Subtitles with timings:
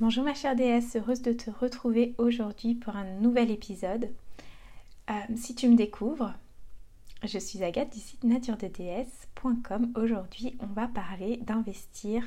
[0.00, 4.12] Bonjour ma chère déesse, heureuse de te retrouver aujourd'hui pour un nouvel épisode.
[5.08, 6.34] Euh, si tu me découvres,
[7.22, 9.92] je suis Agathe du site naturededs.com.
[9.94, 12.24] Aujourd'hui, on va parler d'investir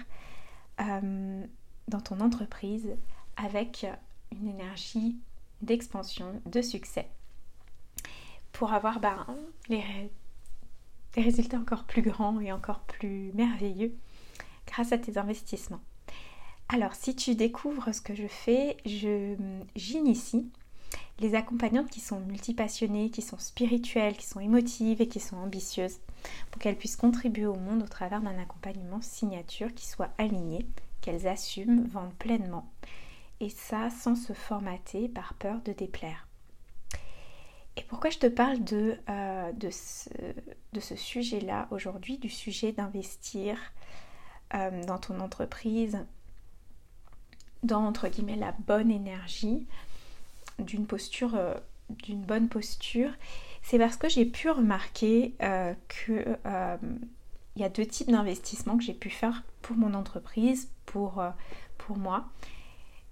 [0.79, 1.45] euh,
[1.89, 2.95] dans ton entreprise
[3.35, 3.85] avec
[4.31, 5.17] une énergie
[5.61, 7.09] d'expansion, de succès,
[8.53, 9.25] pour avoir ben,
[9.67, 9.83] les,
[11.15, 13.93] des résultats encore plus grands et encore plus merveilleux
[14.67, 15.81] grâce à tes investissements.
[16.69, 20.51] Alors, si tu découvres ce que je fais, j'initie
[21.19, 25.99] les accompagnantes qui sont multipassionnées, qui sont spirituelles, qui sont émotives et qui sont ambitieuses
[26.51, 30.65] pour qu'elles puissent contribuer au monde au travers d'un accompagnement signature qui soit aligné,
[31.01, 32.69] qu'elles assument, vendent pleinement.
[33.39, 36.27] Et ça sans se formater par peur de déplaire.
[37.77, 40.09] Et pourquoi je te parle de, euh, de ce,
[40.73, 43.57] de ce sujet-là aujourd'hui, du sujet d'investir
[44.53, 46.05] euh, dans ton entreprise,
[47.63, 49.65] dans entre guillemets la bonne énergie,
[50.59, 51.53] d'une posture, euh,
[51.89, 53.11] d'une bonne posture,
[53.63, 56.77] c'est parce que j'ai pu remarquer euh, que euh,
[57.55, 61.23] il y a deux types d'investissements que j'ai pu faire pour mon entreprise, pour,
[61.79, 62.27] pour moi.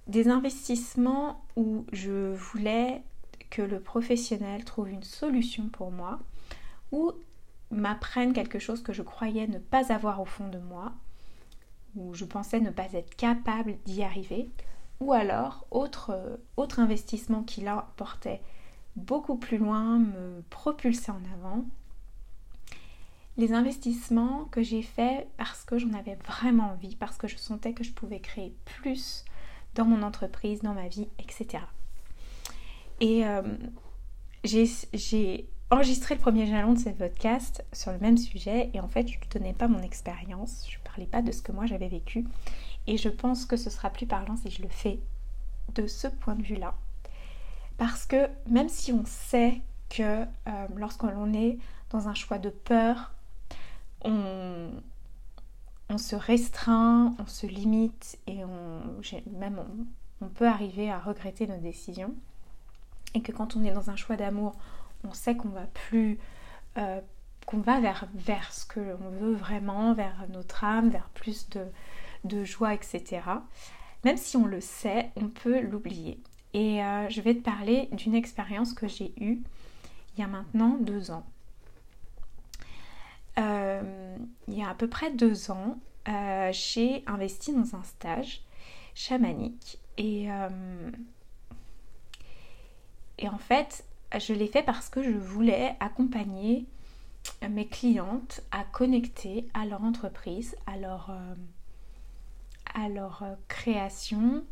[0.07, 3.01] Des investissements où je voulais
[3.49, 6.19] que le professionnel trouve une solution pour moi,
[6.91, 7.11] ou
[7.71, 10.93] m'apprenne quelque chose que je croyais ne pas avoir au fond de moi,
[11.95, 14.49] où je pensais ne pas être capable d'y arriver,
[14.99, 18.41] ou alors autre, autre investissement qui là portait
[18.95, 21.65] beaucoup plus loin, me propulsait en avant.
[23.37, 27.73] Les investissements que j'ai faits parce que j'en avais vraiment envie, parce que je sentais
[27.73, 29.25] que je pouvais créer plus
[29.73, 31.65] dans mon entreprise, dans ma vie, etc.
[33.01, 33.41] Et euh,
[34.45, 39.07] j'ai enregistré le premier jalon de ce podcast sur le même sujet et en fait
[39.07, 41.87] je ne donnais pas mon expérience, je ne parlais pas de ce que moi j'avais
[41.87, 42.25] vécu
[42.87, 44.99] et je pense que ce sera plus parlant si je le fais
[45.73, 46.75] de ce point de vue-là.
[47.77, 51.57] Parce que même si on sait que euh, lorsqu'on est
[51.89, 53.13] dans un choix de peur,
[54.03, 54.69] on,
[55.89, 58.81] on, se restreint, on se limite et on,
[59.37, 59.61] même
[60.21, 62.13] on, peut arriver à regretter nos décisions.
[63.13, 64.55] Et que quand on est dans un choix d'amour,
[65.05, 66.19] on sait qu'on va plus,
[66.77, 67.01] euh,
[67.45, 71.47] qu'on va vers, ce que l'on veut vraiment, vers notre âme, vers plus
[72.23, 73.21] de, joie, etc.
[74.03, 76.19] Même si on le sait, on peut l'oublier.
[76.53, 79.41] Et euh, je vais te parler d'une expérience que j'ai eue
[80.17, 81.25] il y a maintenant deux ans.
[83.37, 84.15] Euh,
[84.47, 85.77] il y a à peu près deux ans,
[86.07, 88.41] j'ai investi dans un stage
[88.93, 90.29] chamanique et
[93.29, 93.83] en fait,
[94.13, 96.65] je l'ai fait parce que je voulais accompagner
[97.49, 101.11] mes clientes à connecter à leur entreprise, à leur,
[102.89, 104.43] leur euh, création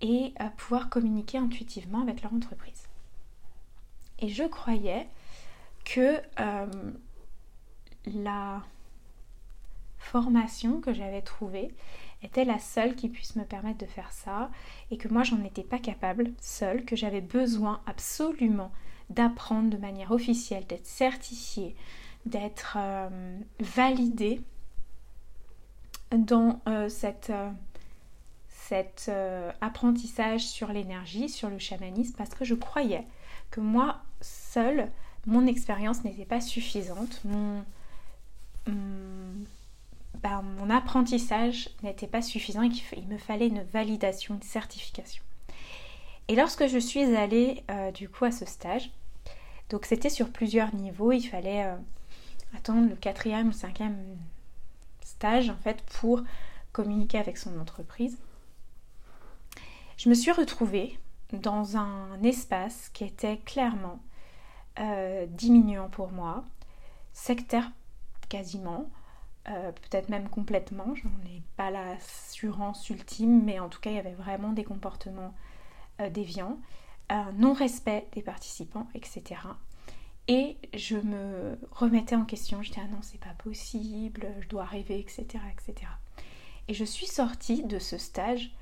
[0.00, 2.88] et à pouvoir communiquer intuitivement avec leur entreprise.
[4.18, 5.08] Et je croyais
[5.84, 6.92] que euh,
[8.06, 8.62] la
[9.98, 11.74] formation que j'avais trouvée
[12.22, 14.50] était la seule qui puisse me permettre de faire ça
[14.90, 18.70] et que moi j'en étais pas capable seule, que j'avais besoin absolument
[19.08, 21.74] d'apprendre de manière officielle, d'être certifiée,
[22.26, 24.40] d'être euh, validée
[26.12, 27.32] dans euh, cet
[29.08, 33.06] euh, apprentissage sur l'énergie, sur le chamanisme, parce que je croyais
[33.50, 34.88] que moi seule,
[35.26, 37.64] mon expérience n'était pas suffisante, mon,
[40.22, 45.22] ben, mon apprentissage n'était pas suffisant et qu'il me fallait une validation, une certification.
[46.28, 47.64] Et lorsque je suis allée
[47.94, 48.90] du coup à ce stage,
[49.68, 51.66] donc c'était sur plusieurs niveaux, il fallait
[52.56, 53.98] attendre le quatrième ou cinquième
[55.02, 56.22] stage en fait pour
[56.72, 58.18] communiquer avec son entreprise.
[59.96, 60.98] Je me suis retrouvée
[61.32, 64.00] dans un espace qui était clairement
[64.78, 66.44] euh, diminuant pour moi,
[67.12, 67.70] sectaire
[68.28, 68.88] quasiment,
[69.50, 73.98] euh, peut-être même complètement, j'en ai pas l'assurance ultime, mais en tout cas il y
[73.98, 75.34] avait vraiment des comportements
[76.00, 76.58] euh, déviants,
[77.08, 79.40] un non-respect des participants, etc.
[80.28, 84.62] Et je me remettais en question, je disais ah non c'est pas possible, je dois
[84.62, 85.24] arriver, etc.
[85.52, 85.90] etc.
[86.68, 88.54] Et je suis sortie de ce stage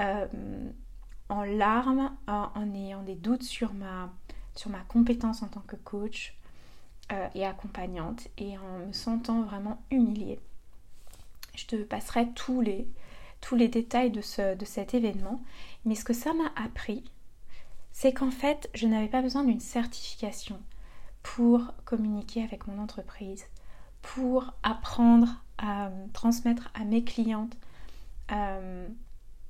[0.00, 0.26] euh,
[1.30, 4.12] en larmes, en, ayant des doutes sur ma,
[4.54, 6.36] sur ma compétence en tant que coach
[7.12, 10.40] euh, et accompagnante et en me sentant vraiment humiliée.
[11.54, 12.88] Je te passerai tous les,
[13.40, 15.40] tous les détails de, ce, cet événement,
[15.84, 17.04] mais ce que ça m'a appris,
[17.92, 20.60] c'est qu'en fait, je n'avais pas besoin d'une certification
[21.22, 23.46] pour communiquer avec mon entreprise,
[24.02, 27.56] pour apprendre à transmettre à mes clientes
[28.30, 28.88] euh,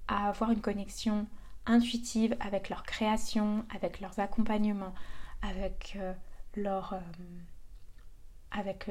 [0.09, 1.27] avoir une connexion
[1.67, 4.95] intuitive avec leur création, avec leurs accompagnements,
[5.43, 6.13] avec euh,
[6.57, 6.99] leur, euh,
[8.51, 8.91] avec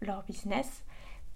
[0.00, 0.84] leur business,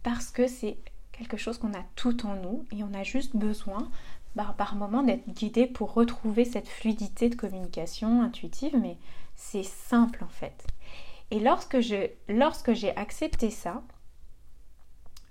[0.03, 0.79] parce que c'est
[1.13, 3.91] quelque chose qu'on a tout en nous et on a juste besoin
[4.37, 8.97] bah, par moment d'être guidé pour retrouver cette fluidité de communication intuitive, mais
[9.35, 10.67] c'est simple en fait.
[11.31, 11.77] Et lorsque
[12.29, 13.83] lorsque j'ai accepté ça,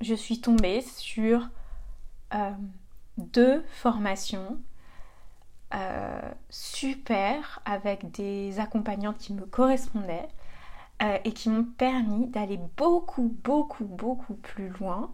[0.01, 1.47] je suis tombée sur
[2.33, 2.51] euh,
[3.18, 4.59] deux formations
[5.74, 10.28] euh, super avec des accompagnantes qui me correspondaient
[11.04, 15.14] euh, et qui m'ont permis d'aller beaucoup, beaucoup, beaucoup plus loin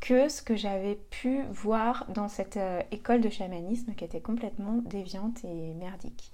[0.00, 2.58] que ce que j'avais pu voir dans cette
[2.90, 6.30] école de chamanisme qui était complètement déviante et merdique.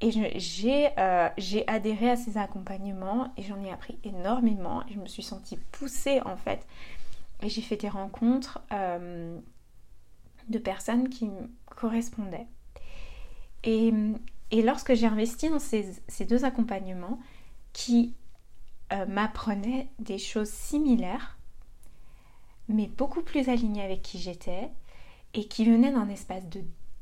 [0.00, 5.58] Et j'ai adhéré à ces accompagnements et j'en ai appris énormément je me suis sentie
[5.72, 6.64] poussée en fait
[7.42, 9.38] et j'ai fait des rencontres euh,
[10.48, 12.46] de personnes qui me correspondaient.
[13.64, 13.92] Et,
[14.52, 17.18] lorsque j'ai investi dans ces, deux accompagnements
[17.72, 18.14] qui
[18.92, 21.38] euh, m'apprenaient des choses similaires,
[22.68, 24.70] mais beaucoup plus alignées avec qui j'étais,
[25.34, 26.44] et qui venaient d'un espace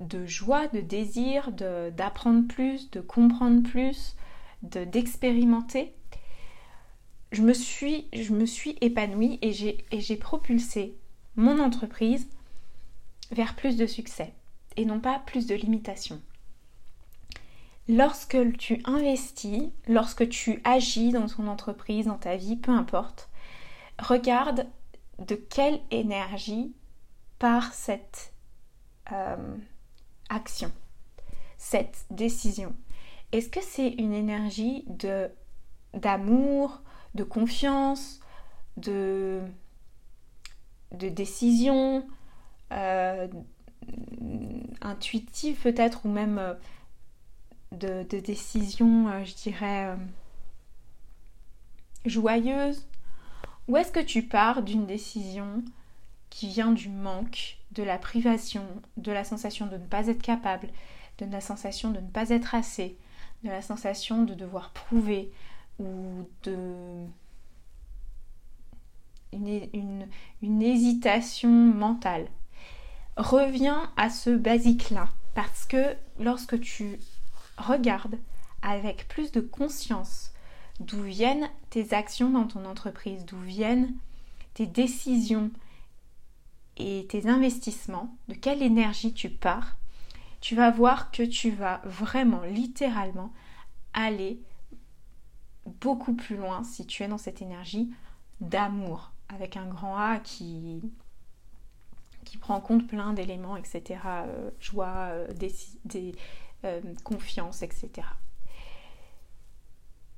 [0.01, 4.17] de, joie, de désir, d'apprendre plus, de comprendre plus,
[4.63, 5.95] d'expérimenter,
[7.33, 10.97] je me suis, je me suis épanouie et j'ai propulsé
[11.37, 12.29] mon entreprise
[13.31, 14.33] vers plus de succès
[14.77, 16.21] et non pas plus de limitations.
[17.89, 23.29] Lorsque tu investis, lorsque tu agis dans ton entreprise, dans ta vie, peu importe,
[23.99, 24.67] regarde
[25.19, 26.75] de quelle énergie
[27.39, 28.33] part cette
[29.13, 29.57] euh,
[30.29, 30.73] action,
[31.59, 32.75] cette décision.
[33.33, 35.31] Est-ce que c'est une énergie de
[35.95, 36.83] d'amour,
[37.15, 38.21] de confiance,
[38.77, 39.41] de,
[40.93, 42.07] décision,
[42.73, 43.29] euh,
[44.83, 46.55] intuitive peut-être, ou même euh,
[47.73, 49.97] de, de, décision, euh, je dirais,
[52.05, 52.87] joyeuse
[53.69, 55.63] Ou est-ce que tu pars d'une décision
[56.31, 58.65] qui vient du manque, de la privation,
[58.97, 60.69] de la sensation de ne pas être capable,
[61.19, 62.97] de la sensation de ne pas être assez,
[63.43, 65.31] de la sensation de devoir prouver,
[65.79, 67.07] ou de
[69.33, 70.07] une,
[70.43, 72.29] une, hésitation mentale?
[73.17, 76.99] Reviens à ce basique-là parce que lorsque tu
[77.59, 78.19] regardes
[78.63, 80.33] avec plus de conscience
[80.81, 83.95] d'où viennent tes actions dans ton entreprise, d'où viennent
[84.55, 85.51] tes décisions
[86.77, 89.77] et tes investissements, de quelle énergie tu pars,
[90.41, 93.33] tu vas voir que tu vas vraiment, littéralement,
[93.95, 94.41] aller
[95.81, 97.91] beaucoup plus loin si tu es dans cette énergie
[98.41, 100.83] d'amour, avec un grand A qui,
[102.41, 103.99] prend en compte plein d'éléments, etc.
[104.07, 105.27] Euh, joie, euh,
[106.65, 108.07] euh, confiance, etc.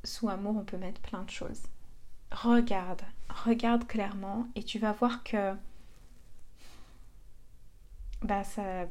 [0.05, 1.63] Sous amour, on peut mettre plein de choses.
[2.31, 5.55] Regarde, regarde clairement et tu vas voir que
[8.23, 8.87] bah, ça,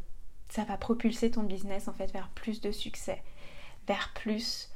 [0.50, 3.24] ça va propulser ton business en fait vers plus de succès,
[3.88, 4.70] vers plus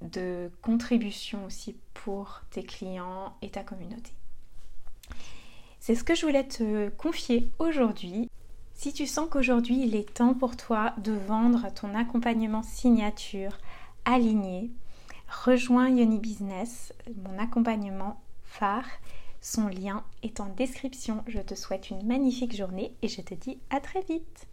[0.00, 4.12] de contribution aussi pour tes clients et ta communauté.
[5.78, 8.30] C'est ce que je voulais te confier aujourd'hui.
[8.74, 13.58] Si tu sens qu'aujourd'hui il est temps pour toi de vendre ton accompagnement signature
[14.04, 14.70] aligné,
[15.44, 16.92] rejoins Yoni Business,
[17.24, 18.88] mon accompagnement phare.
[19.42, 21.24] Son lien est en description.
[21.26, 24.46] Je te souhaite une magnifique journée et je te dis à très vite.